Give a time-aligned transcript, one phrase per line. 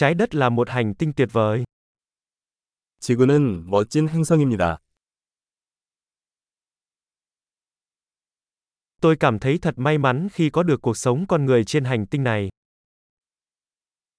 [0.00, 1.63] Trái đất là một hành tinh tuyệt vời.
[2.99, 4.77] 지구는 멋진 행성입니다.
[9.01, 12.05] Tôi cảm thấy thật may mắn khi có được cuộc sống con người trên hành
[12.05, 12.49] tinh này.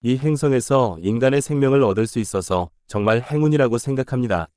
[0.04, 4.48] 이 행성에서 인간의 생명을 얻을 수 있어서 정말 행운이라고 생각합니다.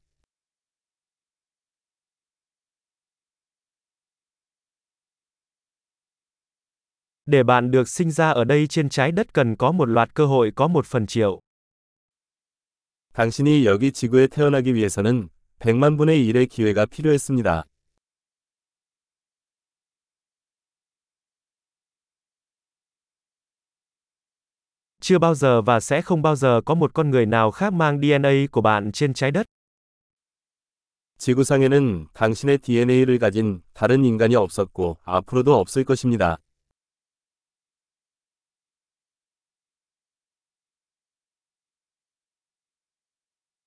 [7.27, 10.27] Để bạn được sinh ra ở đây trên trái đất cần có một loạt cơ
[10.27, 11.41] hội có một phần triệu.
[13.15, 17.65] 당신이 여기 지구에 태어나기 위해서는 100만 분의 1의 기회가 필요했습니다.
[25.01, 28.01] Chưa bao giờ và sẽ không bao giờ có một con người nào khác mang
[28.01, 29.47] DNA của bạn trên trái đất.
[31.19, 36.39] 지구상에는 당신의 DNA를 가진 다른 인간이 없었고 앞으로도 없을 것입니다.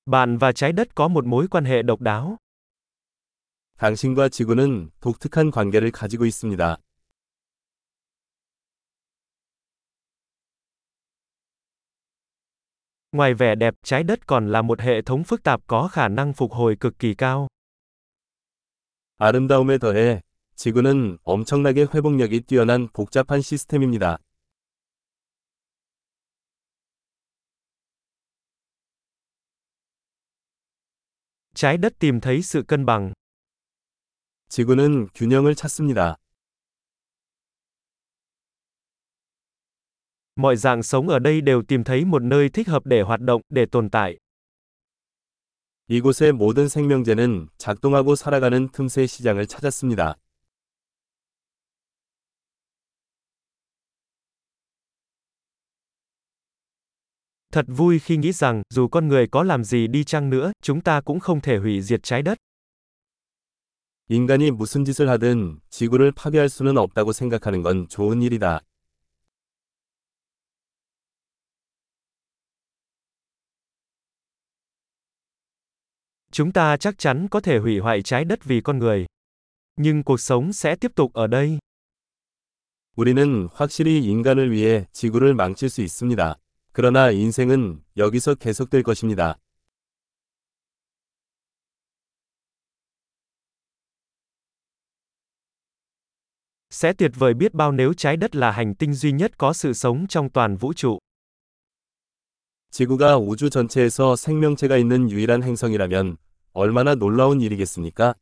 [0.08, 2.38] Bạn và trái đất có một mối quan hệ độc đáo.
[3.80, 6.78] 당신과 지구는 독특한 관계를 가지고 있습니다.
[13.12, 16.34] Ngoài vẻ đẹp, trái đất còn là một hệ thống phức tạp có khả năng
[16.34, 17.48] phục hồi cực kỳ cao.
[19.18, 20.22] 아름다움에 더해
[20.56, 24.18] 지구는 엄청나게 회복력이 뛰어난 복잡한 시스템입니다.
[31.58, 33.14] Trái đất tìm thấy sự cân bằng.
[34.50, 36.16] 지구는 균형을 찾습니다.
[40.36, 43.42] Mọi dạng sống ở đây đều tìm thấy một nơi thích hợp để hoạt động,
[43.50, 44.18] để tồn tại.
[45.88, 50.16] 이곳의 모든 생명체는 작동하고 살아가는 틈새 시장을 찾았습니다.
[57.54, 60.82] Thật vui khi nghĩ rằng, dù con người có làm gì đi chăng nữa, chúng
[60.82, 62.38] ta cũng không thể hủy diệt trái đất.
[64.10, 68.60] 인간이 무슨 짓을 하든 지구를 파괴할 수는 없다고 생각하는 건 좋은 일이다.
[76.32, 79.06] Chúng ta chắc chắn có thể hủy hoại trái đất vì con người.
[79.76, 81.60] Nhưng cuộc sống sẽ tiếp tục ở đây.
[82.96, 86.36] 우리는 확실히 인간을 위해 지구를 망칠 수 있습니다.
[86.73, 89.39] 그러나 인생은 여기서 계속될 것입니다.
[96.71, 99.73] Sẽ tuyệt vời biết bao nếu trái đất là hành tinh duy nhất có sự
[99.73, 100.99] sống trong toàn vũ trụ.
[102.71, 106.17] 지구가 우주 전체에서 생명체가 있는 유일한 행성이라면
[106.53, 108.15] 얼마나 놀라운 일이겠습니까?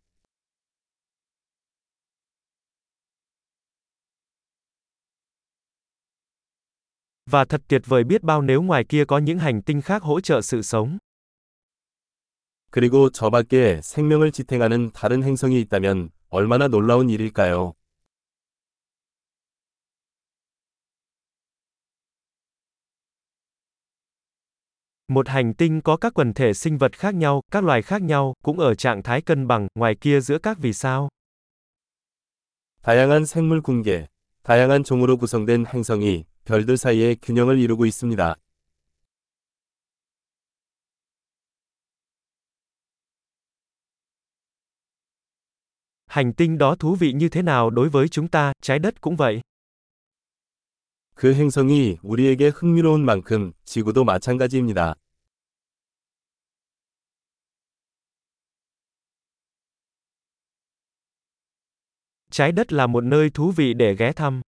[7.35, 10.21] Và thật tuyệt vời biết bao nếu ngoài kia có những hành tinh khác hỗ
[10.21, 10.97] trợ sự sống.
[12.71, 17.73] 그리고 저 밖에 생명을 지탱하는 다른 행성이 있다면 얼마나 놀라운 일일까요?
[25.07, 28.33] Một hành tinh có các quần thể sinh vật khác nhau, các loài khác nhau,
[28.43, 31.09] cũng ở trạng thái cân bằng, ngoài kia giữa các vì sao.
[32.83, 34.07] 다양한 생물 군계,
[34.43, 38.35] 다양한 종으로 구성된 행성이 별들 사이에 균형을 이루고 있습니다.
[46.07, 49.15] Hành tinh đó thú vị như thế nào đối với chúng ta, trái đất cũng
[49.15, 49.41] vậy.
[51.15, 54.95] 그 행성이 우리에게 흥미로운 만큼 지구도 마찬가지입니다.
[62.31, 64.41] Trái đất là một nơi thú vị để ghé thăm.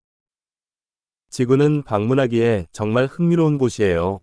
[1.31, 4.21] 지구는 방문하기에 정말 흥미로운 곳이에요.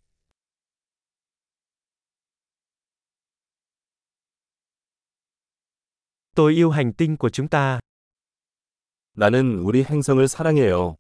[6.36, 7.80] Tôi yêu hành tinh của chúng ta.
[9.14, 10.98] 나는 우리 행성을 사랑해요.